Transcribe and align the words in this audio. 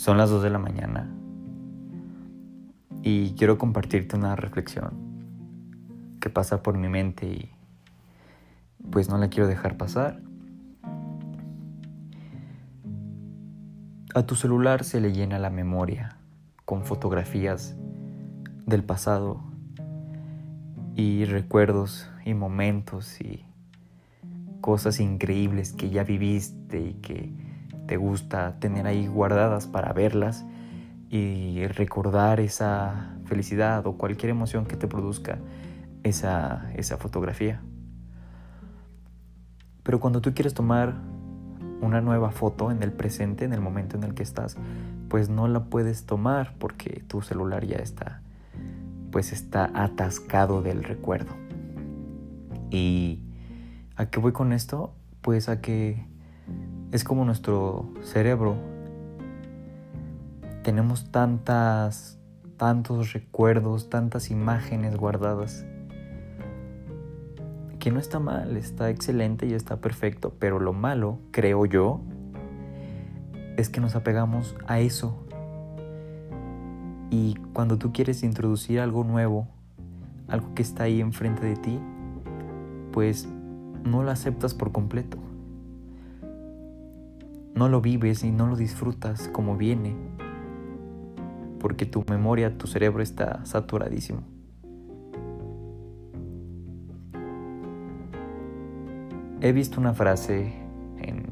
Son 0.00 0.16
las 0.16 0.30
2 0.30 0.42
de 0.42 0.48
la 0.48 0.58
mañana 0.58 1.10
y 3.02 3.34
quiero 3.34 3.58
compartirte 3.58 4.16
una 4.16 4.34
reflexión 4.34 4.94
que 6.20 6.30
pasa 6.30 6.62
por 6.62 6.78
mi 6.78 6.88
mente 6.88 7.26
y 7.26 7.50
pues 8.90 9.10
no 9.10 9.18
la 9.18 9.28
quiero 9.28 9.46
dejar 9.46 9.76
pasar. 9.76 10.22
A 14.14 14.22
tu 14.24 14.36
celular 14.36 14.84
se 14.84 15.02
le 15.02 15.12
llena 15.12 15.38
la 15.38 15.50
memoria 15.50 16.16
con 16.64 16.86
fotografías 16.86 17.76
del 18.64 18.82
pasado 18.82 19.42
y 20.96 21.26
recuerdos 21.26 22.10
y 22.24 22.32
momentos 22.32 23.20
y 23.20 23.44
cosas 24.62 24.98
increíbles 24.98 25.74
que 25.74 25.90
ya 25.90 26.04
viviste 26.04 26.80
y 26.80 26.94
que 26.94 27.49
te 27.90 27.96
gusta 27.96 28.54
tener 28.60 28.86
ahí 28.86 29.08
guardadas 29.08 29.66
para 29.66 29.92
verlas 29.92 30.44
y 31.08 31.66
recordar 31.66 32.38
esa 32.38 33.16
felicidad 33.24 33.84
o 33.84 33.94
cualquier 33.94 34.30
emoción 34.30 34.64
que 34.64 34.76
te 34.76 34.86
produzca 34.86 35.38
esa, 36.04 36.70
esa 36.76 36.98
fotografía. 36.98 37.60
Pero 39.82 39.98
cuando 39.98 40.20
tú 40.20 40.32
quieres 40.34 40.54
tomar 40.54 40.94
una 41.80 42.00
nueva 42.00 42.30
foto 42.30 42.70
en 42.70 42.84
el 42.84 42.92
presente, 42.92 43.44
en 43.44 43.52
el 43.52 43.60
momento 43.60 43.96
en 43.96 44.04
el 44.04 44.14
que 44.14 44.22
estás, 44.22 44.56
pues 45.08 45.28
no 45.28 45.48
la 45.48 45.64
puedes 45.64 46.06
tomar 46.06 46.54
porque 46.60 47.02
tu 47.08 47.22
celular 47.22 47.66
ya 47.66 47.78
está, 47.78 48.22
pues 49.10 49.32
está 49.32 49.68
atascado 49.74 50.62
del 50.62 50.84
recuerdo. 50.84 51.32
¿Y 52.70 53.24
a 53.96 54.06
qué 54.06 54.20
voy 54.20 54.30
con 54.30 54.52
esto? 54.52 54.94
Pues 55.22 55.48
a 55.48 55.60
que 55.60 56.08
es 56.92 57.04
como 57.04 57.24
nuestro 57.24 57.88
cerebro. 58.02 58.56
Tenemos 60.62 61.10
tantas, 61.10 62.18
tantos 62.56 63.12
recuerdos, 63.12 63.88
tantas 63.88 64.30
imágenes 64.30 64.96
guardadas, 64.96 65.64
que 67.78 67.90
no 67.90 67.98
está 67.98 68.18
mal, 68.18 68.56
está 68.56 68.90
excelente 68.90 69.46
y 69.46 69.54
está 69.54 69.76
perfecto, 69.76 70.34
pero 70.38 70.58
lo 70.58 70.72
malo, 70.72 71.18
creo 71.30 71.64
yo, 71.64 72.00
es 73.56 73.70
que 73.70 73.80
nos 73.80 73.94
apegamos 73.94 74.56
a 74.66 74.80
eso. 74.80 75.16
Y 77.10 77.36
cuando 77.52 77.78
tú 77.78 77.92
quieres 77.92 78.22
introducir 78.22 78.80
algo 78.80 79.04
nuevo, 79.04 79.48
algo 80.28 80.54
que 80.54 80.62
está 80.62 80.84
ahí 80.84 81.00
enfrente 81.00 81.46
de 81.46 81.56
ti, 81.56 81.80
pues 82.92 83.28
no 83.84 84.02
lo 84.02 84.10
aceptas 84.10 84.54
por 84.54 84.72
completo 84.72 85.29
no 87.60 87.68
lo 87.68 87.82
vives 87.82 88.24
y 88.24 88.30
no 88.30 88.46
lo 88.46 88.56
disfrutas 88.56 89.28
como 89.28 89.54
viene, 89.54 89.94
porque 91.58 91.84
tu 91.84 92.02
memoria, 92.08 92.56
tu 92.56 92.66
cerebro 92.66 93.02
está 93.02 93.44
saturadísimo. 93.44 94.22
He 99.42 99.52
visto 99.52 99.78
una 99.78 99.92
frase 99.92 100.54
en, 101.02 101.26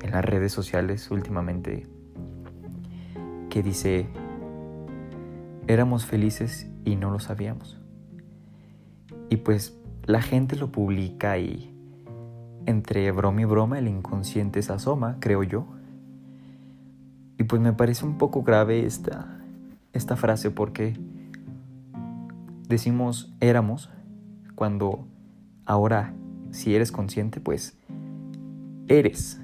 en 0.00 0.10
las 0.10 0.24
redes 0.24 0.52
sociales 0.52 1.10
últimamente 1.10 1.86
que 3.50 3.62
dice, 3.62 4.06
éramos 5.66 6.06
felices 6.06 6.66
y 6.86 6.96
no 6.96 7.10
lo 7.10 7.20
sabíamos. 7.20 7.78
Y 9.28 9.36
pues 9.36 9.78
la 10.06 10.22
gente 10.22 10.56
lo 10.56 10.72
publica 10.72 11.36
y 11.36 11.77
entre 12.68 13.10
broma 13.12 13.40
y 13.40 13.44
broma 13.46 13.78
el 13.78 13.88
inconsciente 13.88 14.60
se 14.60 14.74
asoma, 14.74 15.16
creo 15.20 15.42
yo. 15.42 15.66
Y 17.38 17.44
pues 17.44 17.62
me 17.62 17.72
parece 17.72 18.04
un 18.04 18.18
poco 18.18 18.42
grave 18.42 18.84
esta, 18.84 19.40
esta 19.94 20.16
frase 20.16 20.50
porque 20.50 20.94
decimos 22.68 23.34
éramos 23.40 23.88
cuando 24.54 25.06
ahora 25.64 26.12
si 26.50 26.74
eres 26.74 26.92
consciente 26.92 27.40
pues 27.40 27.78
eres. 28.86 29.40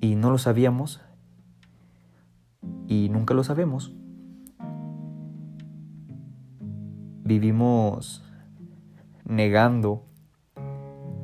Y 0.00 0.16
no 0.16 0.32
lo 0.32 0.38
sabíamos 0.38 1.00
y 2.88 3.08
nunca 3.08 3.34
lo 3.34 3.44
sabemos. 3.44 3.94
Vivimos 7.22 8.24
negando 9.24 10.06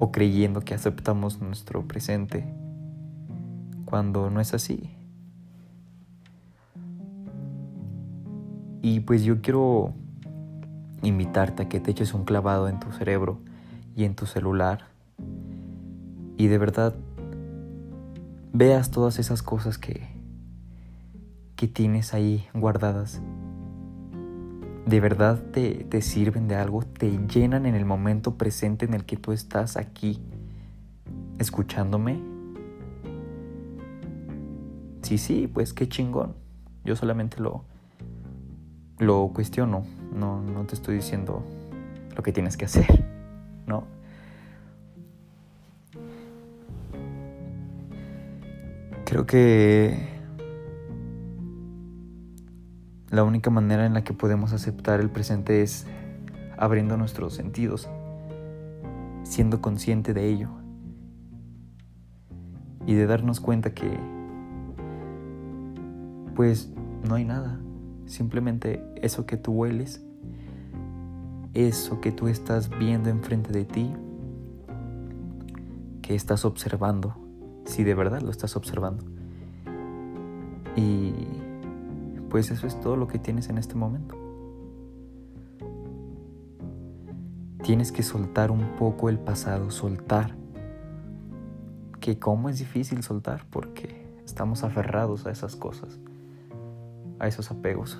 o 0.02 0.10
creyendo 0.10 0.62
que 0.62 0.74
aceptamos 0.74 1.40
nuestro 1.40 1.86
presente 1.86 2.44
cuando 3.84 4.30
no 4.30 4.40
es 4.40 4.52
así. 4.52 4.90
Y 8.82 8.98
pues 8.98 9.22
yo 9.22 9.40
quiero 9.40 9.94
invitarte 11.02 11.62
a 11.62 11.68
que 11.68 11.78
te 11.78 11.92
eches 11.92 12.14
un 12.14 12.24
clavado 12.24 12.68
en 12.68 12.80
tu 12.80 12.90
cerebro 12.90 13.38
y 13.94 14.02
en 14.02 14.16
tu 14.16 14.26
celular 14.26 14.86
y 16.36 16.48
de 16.48 16.58
verdad 16.58 16.96
veas 18.52 18.90
todas 18.90 19.20
esas 19.20 19.40
cosas 19.40 19.78
que, 19.78 20.08
que 21.54 21.68
tienes 21.68 22.12
ahí 22.12 22.44
guardadas 22.54 23.22
de 24.86 25.00
verdad 25.00 25.40
te, 25.52 25.84
te, 25.84 26.02
sirven 26.02 26.48
de 26.48 26.56
algo, 26.56 26.82
te 26.82 27.10
llenan 27.28 27.66
en 27.66 27.74
el 27.74 27.84
momento 27.84 28.36
presente 28.36 28.84
en 28.84 28.94
el 28.94 29.04
que 29.04 29.16
tú 29.16 29.32
estás 29.32 29.76
aquí 29.76 30.20
escuchándome. 31.38 32.20
Sí, 35.02 35.18
sí, 35.18 35.46
pues 35.46 35.72
qué 35.72 35.88
chingón. 35.88 36.34
Yo 36.84 36.96
solamente 36.96 37.40
lo, 37.40 37.64
lo 38.98 39.30
cuestiono, 39.32 39.84
no, 40.12 40.42
no 40.42 40.64
te 40.64 40.74
estoy 40.74 40.96
diciendo 40.96 41.44
lo 42.16 42.22
que 42.22 42.32
tienes 42.32 42.56
que 42.56 42.64
hacer, 42.64 43.04
¿no? 43.66 43.84
Creo 49.04 49.26
que 49.26 50.11
la 53.12 53.24
única 53.24 53.50
manera 53.50 53.84
en 53.84 53.92
la 53.92 54.02
que 54.04 54.14
podemos 54.14 54.54
aceptar 54.54 54.98
el 55.00 55.10
presente 55.10 55.60
es 55.60 55.86
abriendo 56.56 56.96
nuestros 56.96 57.34
sentidos, 57.34 57.88
siendo 59.22 59.60
consciente 59.60 60.14
de 60.14 60.28
ello 60.28 60.48
y 62.86 62.94
de 62.94 63.06
darnos 63.06 63.38
cuenta 63.38 63.74
que 63.74 63.98
pues 66.34 66.72
no 67.06 67.14
hay 67.16 67.26
nada, 67.26 67.60
simplemente 68.06 68.82
eso 69.02 69.26
que 69.26 69.36
tú 69.36 69.52
hueles, 69.52 70.02
eso 71.52 72.00
que 72.00 72.12
tú 72.12 72.28
estás 72.28 72.70
viendo 72.78 73.10
enfrente 73.10 73.52
de 73.52 73.66
ti, 73.66 73.92
que 76.00 76.14
estás 76.14 76.46
observando, 76.46 77.14
si 77.66 77.84
de 77.84 77.94
verdad 77.94 78.22
lo 78.22 78.30
estás 78.30 78.56
observando. 78.56 79.04
Y 80.74 81.12
pues 82.32 82.50
eso 82.50 82.66
es 82.66 82.80
todo 82.80 82.96
lo 82.96 83.08
que 83.08 83.18
tienes 83.18 83.50
en 83.50 83.58
este 83.58 83.74
momento. 83.74 84.16
Tienes 87.62 87.92
que 87.92 88.02
soltar 88.02 88.50
un 88.50 88.74
poco 88.78 89.10
el 89.10 89.18
pasado, 89.18 89.70
soltar. 89.70 90.34
Que 92.00 92.18
cómo 92.18 92.48
es 92.48 92.58
difícil 92.58 93.02
soltar 93.02 93.44
porque 93.50 94.10
estamos 94.24 94.64
aferrados 94.64 95.26
a 95.26 95.30
esas 95.30 95.56
cosas, 95.56 96.00
a 97.18 97.28
esos 97.28 97.50
apegos. 97.50 97.98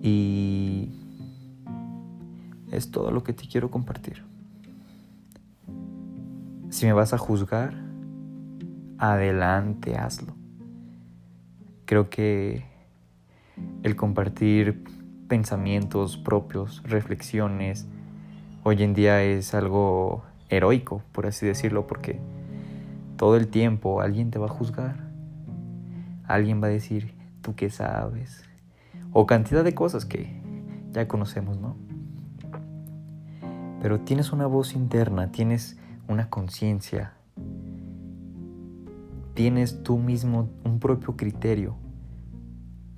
Y 0.00 0.94
es 2.72 2.90
todo 2.90 3.10
lo 3.10 3.22
que 3.22 3.34
te 3.34 3.46
quiero 3.46 3.70
compartir. 3.70 4.30
Si 6.80 6.86
me 6.86 6.94
vas 6.94 7.12
a 7.12 7.18
juzgar, 7.18 7.74
adelante, 8.96 9.98
hazlo. 9.98 10.34
Creo 11.84 12.08
que 12.08 12.64
el 13.82 13.96
compartir 13.96 14.82
pensamientos 15.28 16.16
propios, 16.16 16.82
reflexiones, 16.84 17.86
hoy 18.62 18.82
en 18.82 18.94
día 18.94 19.22
es 19.22 19.52
algo 19.52 20.24
heroico, 20.48 21.02
por 21.12 21.26
así 21.26 21.44
decirlo, 21.44 21.86
porque 21.86 22.18
todo 23.18 23.36
el 23.36 23.48
tiempo 23.48 24.00
alguien 24.00 24.30
te 24.30 24.38
va 24.38 24.46
a 24.46 24.48
juzgar. 24.48 24.96
Alguien 26.24 26.62
va 26.62 26.68
a 26.68 26.70
decir, 26.70 27.12
¿tú 27.42 27.54
qué 27.54 27.68
sabes? 27.68 28.42
O 29.12 29.26
cantidad 29.26 29.64
de 29.64 29.74
cosas 29.74 30.06
que 30.06 30.40
ya 30.92 31.06
conocemos, 31.06 31.58
¿no? 31.58 31.76
Pero 33.82 34.00
tienes 34.00 34.32
una 34.32 34.46
voz 34.46 34.74
interna, 34.74 35.30
tienes 35.30 35.76
una 36.10 36.28
conciencia, 36.28 37.12
tienes 39.34 39.82
tú 39.82 39.96
mismo 39.98 40.50
un 40.64 40.80
propio 40.80 41.16
criterio. 41.16 41.76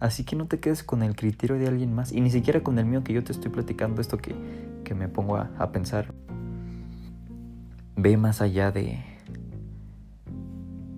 Así 0.01 0.25
que 0.25 0.35
no 0.35 0.47
te 0.47 0.59
quedes 0.59 0.83
con 0.83 1.03
el 1.03 1.15
criterio 1.15 1.59
de 1.59 1.69
alguien 1.69 1.95
más 1.95 2.11
y 2.11 2.21
ni 2.21 2.31
siquiera 2.31 2.63
con 2.63 2.79
el 2.79 2.87
mío 2.87 3.05
que 3.05 3.13
yo 3.13 3.23
te 3.23 3.31
estoy 3.31 3.53
platicando 3.53 4.01
esto 4.01 4.17
que, 4.17 4.35
que 4.83 4.95
me 4.95 5.09
pongo 5.09 5.37
a, 5.37 5.51
a 5.59 5.71
pensar. 5.71 6.13
Ve 7.97 8.17
más 8.17 8.41
allá 8.41 8.73
de 8.73 8.99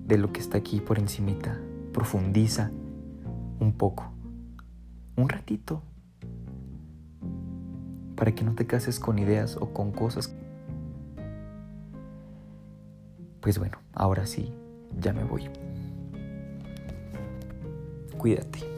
de 0.07 0.19
lo 0.19 0.33
que 0.33 0.41
está 0.41 0.59
aquí 0.59 0.81
por 0.81 0.99
encimita. 0.99 1.59
Profundiza 1.93 2.71
un 3.59 3.73
poco. 3.73 4.13
Un 5.17 5.29
ratito. 5.29 5.83
Para 8.15 8.35
que 8.35 8.45
no 8.45 8.55
te 8.55 8.67
cases 8.67 9.01
con 9.01 9.19
ideas 9.19 9.57
o 9.57 9.73
con 9.73 9.93
cosas. 9.93 10.35
Pues 13.45 13.59
bueno, 13.59 13.77
ahora 13.93 14.25
sí, 14.25 14.55
ya 14.99 15.13
me 15.13 15.23
voy. 15.23 15.51
Cuídate. 18.17 18.74